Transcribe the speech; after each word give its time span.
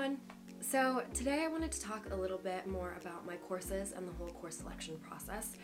everyone! 0.00 0.18
So, 0.62 1.02
today 1.12 1.44
I 1.44 1.48
wanted 1.48 1.70
to 1.72 1.80
talk 1.82 2.06
a 2.10 2.16
little 2.16 2.38
bit 2.38 2.66
more 2.66 2.96
about 3.02 3.26
my 3.26 3.36
courses 3.36 3.92
and 3.94 4.08
the 4.08 4.12
whole 4.12 4.28
course 4.28 4.56
selection 4.56 4.96
process. 4.96 5.56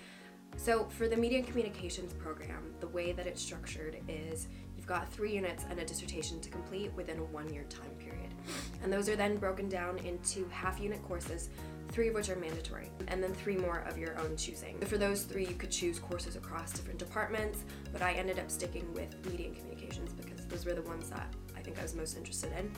So, 0.59 0.85
for 0.91 1.09
the 1.09 1.17
Media 1.17 1.39
and 1.39 1.47
Communications 1.47 2.13
program, 2.13 2.75
the 2.81 2.89
way 2.89 3.13
that 3.13 3.27
it's 3.27 3.41
structured 3.41 3.97
is 4.09 4.49
you've 4.77 4.87
got 4.87 5.11
three 5.11 5.35
units 5.35 5.65
and 5.71 5.79
a 5.79 5.87
dissertation 5.87 6.39
to 6.43 6.51
complete 6.51 6.93
within 6.93 7.19
a 7.19 7.25
one 7.25 7.51
year 7.51 7.65
time 7.71 7.91
period. 7.99 8.35
And 8.83 8.93
those 8.93 9.09
are 9.09 9.17
then 9.17 9.39
broken 9.39 9.71
down 9.71 9.97
into 9.99 10.47
half 10.51 10.81
unit 10.81 11.03
courses, 11.03 11.49
three 11.89 12.09
of 12.09 12.15
which 12.15 12.29
are 12.29 12.37
mandatory, 12.37 12.91
and 13.09 13.23
then 13.23 13.33
three 13.33 13.57
more 13.57 13.85
of 13.89 13.97
your 13.97 14.19
own 14.19 14.37
choosing. 14.37 14.79
For 14.81 14.99
those 14.99 15.23
three, 15.23 15.47
you 15.47 15.55
could 15.55 15.71
choose 15.71 15.99
courses 15.99 16.37
across 16.37 16.73
different 16.73 16.99
departments, 16.99 17.65
but 17.91 18.03
I 18.03 18.13
ended 18.13 18.39
up 18.39 18.51
sticking 18.51 18.93
with 18.93 19.15
Media 19.31 19.47
and 19.47 19.57
Communications 19.57 20.13
because 20.13 20.45
those 20.47 20.67
were 20.67 20.75
the 20.75 20.83
ones 20.83 21.09
that 21.09 21.33
think 21.67 21.79
I 21.79 21.83
was 21.83 21.95
most 21.95 22.17
interested 22.17 22.53
in. 22.59 22.71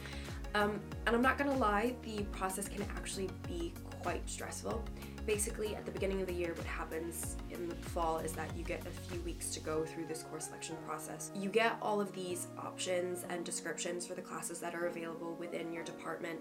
Um, 0.54 0.80
and 1.06 1.14
I'm 1.14 1.22
not 1.22 1.36
gonna 1.36 1.56
lie, 1.56 1.94
the 2.02 2.22
process 2.32 2.68
can 2.68 2.82
actually 2.96 3.28
be 3.46 3.74
quite 4.02 4.28
stressful. 4.28 4.82
Basically, 5.26 5.76
at 5.76 5.84
the 5.84 5.90
beginning 5.90 6.22
of 6.22 6.26
the 6.26 6.32
year, 6.32 6.54
what 6.54 6.64
happens 6.64 7.36
in 7.50 7.68
the 7.68 7.74
fall 7.74 8.16
is 8.18 8.32
that 8.32 8.48
you 8.56 8.64
get 8.64 8.80
a 8.86 8.90
few 9.10 9.20
weeks 9.20 9.50
to 9.50 9.60
go 9.60 9.84
through 9.84 10.06
this 10.06 10.22
course 10.22 10.46
selection 10.46 10.76
process. 10.86 11.30
You 11.34 11.50
get 11.50 11.76
all 11.82 12.00
of 12.00 12.12
these 12.14 12.46
options 12.58 13.26
and 13.28 13.44
descriptions 13.44 14.06
for 14.06 14.14
the 14.14 14.22
classes 14.22 14.58
that 14.60 14.74
are 14.74 14.86
available 14.86 15.36
within 15.38 15.70
your 15.70 15.84
department, 15.84 16.40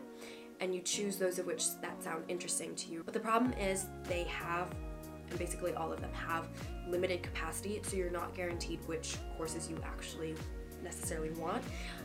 and 0.62 0.74
you 0.74 0.80
choose 0.82 1.18
those 1.18 1.38
of 1.38 1.46
which 1.46 1.64
that 1.82 2.02
sound 2.02 2.24
interesting 2.30 2.76
to 2.76 2.92
you. 2.92 3.04
But 3.04 3.14
the 3.14 3.20
problem 3.20 3.52
is 3.54 3.88
they 4.08 4.24
have 4.24 4.74
and 5.30 5.38
basically 5.38 5.74
all 5.74 5.92
of 5.92 6.00
them 6.00 6.14
have 6.14 6.48
limited 6.88 7.22
capacity, 7.22 7.82
so 7.84 7.98
you're 7.98 8.10
not 8.10 8.34
guaranteed 8.34 8.80
which 8.86 9.18
courses 9.36 9.70
you 9.70 9.78
actually 9.84 10.36
necessarily 10.84 11.32
want. 11.32 11.64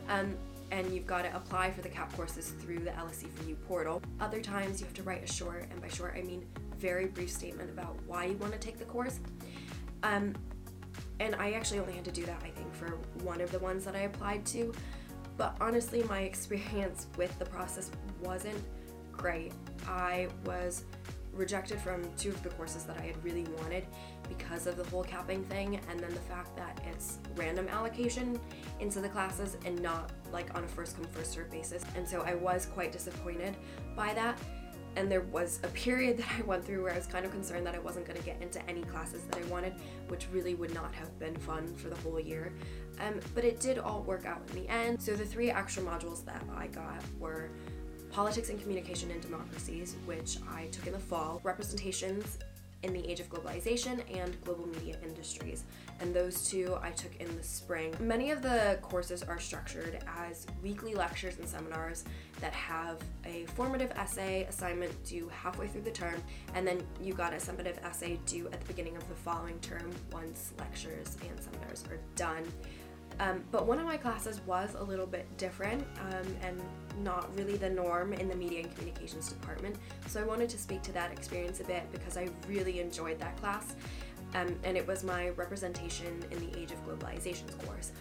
Um, 0.09 0.37
and 0.70 0.92
you've 0.92 1.06
got 1.06 1.23
to 1.23 1.37
apply 1.37 1.70
for 1.70 1.83
the 1.83 1.88
CAP 1.88 2.15
courses 2.16 2.51
through 2.61 2.79
the 2.79 2.91
LSE 2.92 3.30
for 3.30 3.45
You 3.45 3.55
portal. 3.55 4.02
Other 4.20 4.41
times 4.41 4.80
you 4.80 4.87
have 4.87 4.95
to 4.95 5.02
write 5.02 5.23
a 5.23 5.30
short, 5.30 5.69
and 5.70 5.80
by 5.83 5.88
short 5.88 6.15
I 6.16 6.23
mean 6.23 6.47
very 6.78 7.06
brief 7.06 7.31
statement 7.31 7.70
about 7.70 7.97
why 8.06 8.25
you 8.25 8.36
want 8.39 8.53
to 8.55 8.58
take 8.58 8.78
the 8.78 8.86
course. 8.86 9.20
Um, 10.03 10.34
and 11.20 11.34
I 11.36 11.53
actually 11.53 11.80
only 11.80 11.92
had 11.92 12.05
to 12.06 12.11
do 12.11 12.25
that, 12.25 12.41
I 12.42 12.48
think, 12.48 12.75
for 12.75 12.98
one 13.23 13.41
of 13.41 13.53
the 13.53 13.58
ones 13.58 13.84
that 13.84 13.95
I 13.95 14.00
applied 14.00 14.47
to. 14.47 14.73
But 15.36 15.56
honestly, 15.61 16.03
my 16.05 16.20
experience 16.33 17.06
with 17.17 17.39
the 17.39 17.45
process 17.45 17.91
wasn't 18.23 18.62
great. 19.12 19.53
I 19.86 20.28
was 20.45 20.84
rejected 21.33 21.78
from 21.78 22.02
two 22.16 22.30
of 22.30 22.42
the 22.42 22.50
courses 22.50 22.84
that 22.84 22.98
I 22.98 23.02
had 23.02 23.25
really 23.25 23.47
wanted 23.58 23.86
because 24.28 24.66
of 24.66 24.77
the 24.77 24.84
whole 24.84 25.02
capping 25.02 25.44
thing, 25.44 25.80
and 25.91 26.00
then 26.00 26.11
the 26.11 26.20
fact 26.20 26.56
that 26.56 26.80
it's 26.91 27.19
random 27.36 27.69
allocation 27.69 28.39
into 28.80 29.00
the 29.00 29.08
classes 29.08 29.56
and 29.64 29.80
not 29.80 30.11
like 30.33 30.55
on 30.56 30.64
a 30.64 30.69
first 30.69 30.97
come, 30.97 31.06
first 31.06 31.33
serve 31.33 31.50
basis. 31.50 31.84
And 31.97 32.06
so 32.06 32.22
I 32.22 32.34
was 32.34 32.66
quite 32.66 32.92
disappointed 32.92 33.56
by 33.97 34.14
that. 34.14 34.39
And 34.94 35.11
there 35.11 35.22
was 35.22 35.58
a 35.62 35.69
period 35.69 36.19
that 36.19 36.28
I 36.39 36.42
went 36.42 36.64
through 36.64 36.83
where 36.83 36.92
I 36.92 36.97
was 36.97 37.06
kind 37.06 37.24
of 37.24 37.30
concerned 37.30 37.67
that 37.67 37.74
I 37.74 37.78
wasn't 37.78 38.06
going 38.06 38.19
to 38.19 38.24
get 38.24 38.41
into 38.42 38.62
any 38.69 38.83
classes 38.83 39.22
that 39.24 39.39
I 39.39 39.44
wanted, 39.44 39.74
which 40.08 40.27
really 40.33 40.55
would 40.55 40.74
not 40.74 40.94
have 40.94 41.19
been 41.19 41.34
fun 41.36 41.67
for 41.74 41.89
the 41.89 41.96
whole 41.96 42.20
year. 42.20 42.52
Um, 43.00 43.20
but 43.34 43.44
it 43.44 43.58
did 43.58 43.78
all 43.78 44.02
work 44.02 44.27
out 44.27 44.42
in 44.50 44.62
the 44.62 44.69
end. 44.69 45.00
So 45.00 45.14
the 45.14 45.24
three 45.24 45.50
extra 45.50 45.83
modules 45.83 46.24
that 46.27 46.42
I 46.55 46.67
got 46.67 47.02
were 47.19 47.48
Politics 48.12 48.50
and 48.50 48.60
Communication 48.60 49.10
in 49.10 49.20
Democracies, 49.20 49.96
which 50.05 50.36
I 50.55 50.66
took 50.66 50.86
in 50.86 50.92
the 50.92 50.98
fall, 50.98 51.41
Representations 51.44 52.38
in 52.82 52.92
the 52.92 53.10
Age 53.10 53.20
of 53.20 53.30
Globalization, 53.30 54.02
and 54.14 54.38
Global 54.44 54.66
Media 54.66 54.98
Industries. 55.02 55.64
And 56.00 56.14
those 56.14 56.46
two 56.46 56.77
I 56.83 56.90
took 56.90 57.16
in 57.16 57.36
the 57.36 57.42
spring. 57.42 57.94
Many 58.00 58.30
of 58.30 58.42
the 58.42 58.78
courses 58.83 59.22
are 59.22 59.38
structured 59.38 60.05
as 60.18 60.46
weekly 60.62 60.94
lectures 60.94 61.38
and 61.38 61.48
seminars 61.48 62.05
that 62.40 62.52
have 62.52 62.98
a 63.24 63.46
formative 63.55 63.92
essay 63.92 64.44
assignment 64.44 64.92
due 65.05 65.30
halfway 65.30 65.68
through 65.68 65.83
the 65.83 65.90
term, 65.90 66.22
and 66.55 66.66
then 66.66 66.83
you 67.00 67.14
got 67.14 67.33
a 67.33 67.36
summative 67.36 67.83
essay 67.83 68.18
due 68.27 68.46
at 68.48 68.60
the 68.60 68.66
beginning 68.66 68.96
of 68.96 69.08
the 69.08 69.14
following 69.14 69.58
term 69.60 69.90
once 70.12 70.52
lectures 70.58 71.17
and 71.27 71.40
seminars 71.40 71.84
are 71.90 71.98
done. 72.14 72.45
Um, 73.20 73.45
but 73.50 73.67
one 73.67 73.78
of 73.78 73.86
my 73.86 73.96
classes 73.96 74.40
was 74.46 74.74
a 74.74 74.83
little 74.83 75.06
bit 75.06 75.27
different 75.36 75.86
um, 76.11 76.27
and 76.42 76.61
not 77.02 77.34
really 77.36 77.56
the 77.56 77.70
norm 77.70 78.12
in 78.12 78.28
the 78.28 78.34
media 78.34 78.61
and 78.61 78.74
communications 78.74 79.28
department. 79.28 79.77
So 80.06 80.20
I 80.20 80.24
wanted 80.24 80.48
to 80.50 80.58
speak 80.58 80.83
to 80.83 80.92
that 80.92 81.12
experience 81.12 81.61
a 81.61 81.64
bit 81.64 81.90
because 81.92 82.17
I 82.17 82.28
really 82.48 82.80
enjoyed 82.80 83.18
that 83.20 83.36
class. 83.36 83.74
Um, 84.34 84.56
and 84.64 84.77
it 84.77 84.86
was 84.86 85.05
my 85.05 85.30
representation 85.30 86.24
in 86.30 86.39
the 86.39 86.58
Age 86.58 86.72
of 86.72 86.86
Globalizations 86.86 87.56
course. 87.67 87.92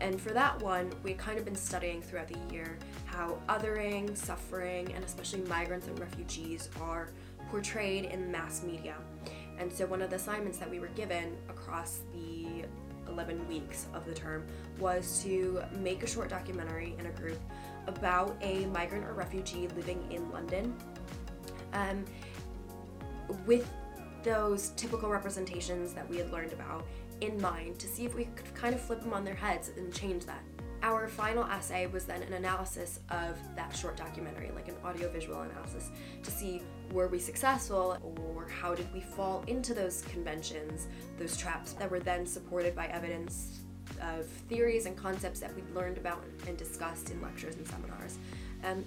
And 0.00 0.20
for 0.20 0.30
that 0.30 0.60
one, 0.60 0.92
we 1.02 1.10
had 1.10 1.18
kind 1.18 1.38
of 1.38 1.44
been 1.44 1.56
studying 1.56 2.02
throughout 2.02 2.28
the 2.28 2.54
year 2.54 2.76
how 3.06 3.38
othering, 3.48 4.16
suffering, 4.16 4.92
and 4.92 5.02
especially 5.04 5.40
migrants 5.42 5.86
and 5.86 5.98
refugees 5.98 6.68
are 6.80 7.10
portrayed 7.50 8.06
in 8.06 8.30
mass 8.30 8.62
media. 8.62 8.96
And 9.58 9.72
so 9.72 9.86
one 9.86 10.02
of 10.02 10.10
the 10.10 10.16
assignments 10.16 10.58
that 10.58 10.70
we 10.70 10.80
were 10.80 10.88
given 10.88 11.36
across 11.48 12.00
the 12.12 12.66
11 13.08 13.46
weeks 13.48 13.86
of 13.94 14.04
the 14.04 14.14
term 14.14 14.46
was 14.78 15.22
to 15.22 15.62
make 15.78 16.02
a 16.02 16.06
short 16.06 16.28
documentary 16.28 16.94
in 16.98 17.06
a 17.06 17.10
group 17.10 17.40
about 17.86 18.36
a 18.40 18.66
migrant 18.66 19.04
or 19.04 19.12
refugee 19.12 19.68
living 19.76 20.04
in 20.10 20.30
London. 20.30 20.74
Um, 21.72 22.04
with 23.44 23.70
those 24.22 24.70
typical 24.70 25.08
representations 25.08 25.92
that 25.92 26.08
we 26.08 26.16
had 26.16 26.32
learned 26.32 26.52
about 26.52 26.86
in 27.20 27.40
mind 27.40 27.78
to 27.78 27.86
see 27.86 28.04
if 28.04 28.14
we 28.14 28.24
could 28.24 28.54
kind 28.54 28.74
of 28.74 28.80
flip 28.80 29.00
them 29.00 29.12
on 29.12 29.24
their 29.24 29.34
heads 29.34 29.70
and 29.76 29.92
change 29.92 30.24
that. 30.26 30.42
Our 30.82 31.08
final 31.08 31.44
essay 31.44 31.86
was 31.86 32.04
then 32.04 32.22
an 32.22 32.34
analysis 32.34 33.00
of 33.10 33.36
that 33.56 33.74
short 33.74 33.96
documentary, 33.96 34.50
like 34.54 34.68
an 34.68 34.76
audiovisual 34.84 35.40
analysis, 35.42 35.90
to 36.22 36.30
see 36.30 36.62
were 36.92 37.08
we 37.08 37.18
successful 37.18 37.98
or 38.34 38.48
how 38.48 38.74
did 38.74 38.92
we 38.92 39.00
fall 39.00 39.42
into 39.46 39.74
those 39.74 40.02
conventions, 40.02 40.86
those 41.18 41.36
traps 41.36 41.72
that 41.74 41.90
were 41.90 42.00
then 42.00 42.26
supported 42.26 42.74
by 42.74 42.86
evidence 42.86 43.60
of 44.00 44.26
theories 44.26 44.86
and 44.86 44.96
concepts 44.96 45.40
that 45.40 45.54
we'd 45.54 45.68
learned 45.74 45.98
about 45.98 46.22
and 46.46 46.56
discussed 46.56 47.10
in 47.10 47.20
lectures 47.22 47.56
and 47.56 47.66
seminars. 47.66 48.18
Um, 48.64 48.84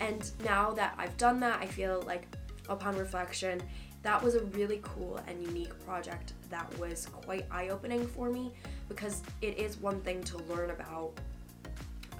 and 0.00 0.30
now 0.44 0.72
that 0.72 0.94
I've 0.98 1.16
done 1.16 1.40
that, 1.40 1.60
I 1.60 1.66
feel 1.66 2.02
like 2.06 2.26
upon 2.68 2.96
reflection, 2.96 3.62
that 4.02 4.22
was 4.22 4.34
a 4.34 4.44
really 4.44 4.80
cool 4.82 5.20
and 5.26 5.42
unique 5.42 5.78
project 5.84 6.32
that 6.50 6.78
was 6.78 7.06
quite 7.06 7.46
eye 7.50 7.68
opening 7.68 8.06
for 8.06 8.30
me 8.30 8.52
because 8.88 9.22
it 9.42 9.58
is 9.58 9.76
one 9.78 10.00
thing 10.00 10.22
to 10.24 10.38
learn 10.44 10.70
about 10.70 11.12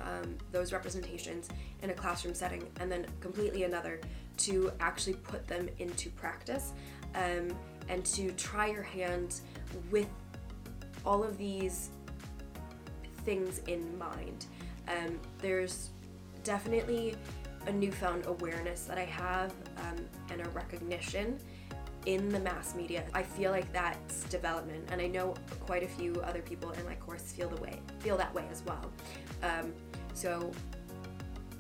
um, 0.03 0.37
those 0.53 0.73
representations 0.73 1.49
in 1.83 1.91
a 1.91 1.93
classroom 1.93 2.35
setting, 2.35 2.63
and 2.81 2.91
then 2.91 3.07
completely 3.21 3.65
another 3.65 4.01
to 4.39 4.71
actually 4.81 5.15
put 5.15 5.47
them 5.49 5.69
into 5.79 6.11
practice 6.11 6.73
um, 7.15 7.49
and 7.89 8.05
to 8.05 8.31
try 8.33 8.69
your 8.69 8.83
hand 8.83 9.41
with 9.91 10.09
all 11.05 11.25
of 11.25 11.37
these 11.39 11.91
things 13.25 13.61
in 13.67 13.97
mind. 13.99 14.47
Um, 14.89 15.19
there's 15.41 15.91
definitely 16.45 17.15
a 17.67 17.73
newfound 17.73 18.27
awareness 18.27 18.85
that 18.85 18.99
I 18.99 19.05
have 19.05 19.53
um, 19.79 19.97
and 20.31 20.41
a 20.41 20.49
recognition 20.51 21.39
in 22.07 22.29
the 22.29 22.41
mass 22.41 22.75
media. 22.75 23.05
I 23.15 23.23
feel 23.23 23.51
like 23.51 23.71
that's 23.73 24.25
development, 24.25 24.89
and 24.91 25.01
I 25.01 25.07
know 25.07 25.35
quite 25.61 25.83
a 25.83 25.89
few 25.89 26.15
other 26.23 26.43
people 26.43 26.71
in 26.73 26.85
my 26.85 26.95
course 26.95 27.33
feel 27.33 27.49
the 27.49 27.61
way 27.61 27.81
feel 27.99 28.17
that 28.17 28.35
way 28.35 28.45
as 28.51 28.63
well. 28.65 28.91
Um, 29.43 29.73
so 30.15 30.53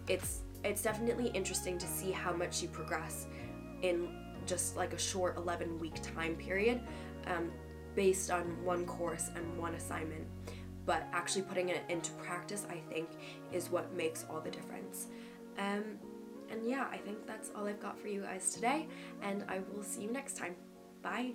it's 0.09 0.41
it's 0.65 0.83
definitely 0.83 1.29
interesting 1.29 1.79
to 1.79 1.87
see 1.87 2.11
how 2.11 2.33
much 2.33 2.63
you 2.63 2.69
progress 2.69 3.27
in 3.83 4.09
just 4.47 4.77
like 4.77 4.93
a 4.93 4.99
short 4.99 5.37
11 5.37 5.79
week 5.79 5.95
time 6.03 6.35
period 6.35 6.81
um, 7.27 7.53
based 7.95 8.31
on 8.31 8.43
one 8.65 8.85
course 8.87 9.31
and 9.37 9.59
one 9.59 9.75
assignment. 9.75 10.27
But 10.87 11.07
actually 11.13 11.43
putting 11.43 11.69
it 11.69 11.85
into 11.91 12.11
practice, 12.13 12.67
I 12.71 12.81
think, 12.91 13.09
is 13.53 13.71
what 13.71 13.93
makes 13.95 14.25
all 14.31 14.41
the 14.41 14.51
difference. 14.51 15.09
Um, 15.59 15.99
and 16.51 16.69
yeah, 16.69 16.87
I 16.91 16.99
think 16.99 17.27
that's 17.27 17.51
all 17.55 17.67
I've 17.67 17.81
got 17.81 17.99
for 17.99 18.09
you 18.09 18.23
guys 18.23 18.53
today, 18.53 18.89
and 19.23 19.45
I 19.49 19.61
will 19.73 19.83
see 19.83 20.03
you 20.03 20.13
next 20.13 20.37
time. 20.37 20.55
Bye. 21.03 21.35